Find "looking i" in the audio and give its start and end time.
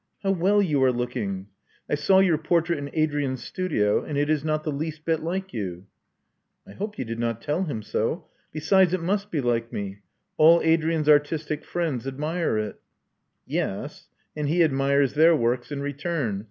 0.91-1.93